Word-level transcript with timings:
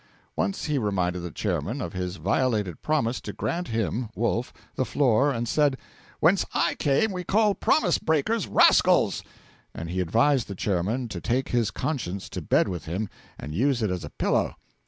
Once 0.35 0.65
he 0.65 0.79
reminded 0.79 1.19
the 1.19 1.29
Chairman 1.29 1.79
of 1.79 1.93
his 1.93 2.15
violated 2.15 2.81
promise 2.81 3.21
to 3.21 3.31
grant 3.31 3.67
him 3.67 4.09
(Wolf) 4.15 4.51
the 4.73 4.83
floor, 4.83 5.29
and 5.29 5.47
said, 5.47 5.77
'Whence 6.19 6.43
I 6.55 6.73
came, 6.79 7.11
we 7.11 7.23
call 7.23 7.53
promise 7.53 7.99
breakers 7.99 8.47
rascals!' 8.47 9.21
And 9.75 9.91
he 9.91 9.99
advised 9.99 10.47
the 10.47 10.55
Chairman 10.55 11.07
to 11.09 11.21
take 11.21 11.49
his 11.49 11.69
conscience 11.69 12.29
to 12.29 12.41
bed 12.41 12.67
with 12.67 12.85
him 12.85 13.09
and 13.37 13.53
use 13.53 13.83
it 13.83 13.91
as 13.91 14.03
a 14.03 14.09
pillow. 14.09 14.55